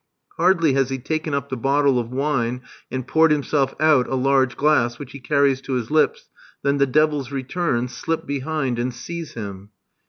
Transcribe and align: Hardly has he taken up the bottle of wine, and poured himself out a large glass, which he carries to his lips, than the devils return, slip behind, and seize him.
Hardly 0.37 0.73
has 0.73 0.89
he 0.89 0.97
taken 0.97 1.35
up 1.35 1.49
the 1.49 1.55
bottle 1.55 1.99
of 1.99 2.09
wine, 2.09 2.63
and 2.89 3.05
poured 3.05 3.29
himself 3.29 3.75
out 3.79 4.07
a 4.07 4.15
large 4.15 4.57
glass, 4.57 4.97
which 4.97 5.11
he 5.11 5.19
carries 5.19 5.61
to 5.61 5.73
his 5.73 5.91
lips, 5.91 6.31
than 6.63 6.77
the 6.79 6.87
devils 6.87 7.31
return, 7.31 7.87
slip 7.87 8.25
behind, 8.25 8.79
and 8.79 8.95
seize 8.95 9.33
him. 9.35 9.69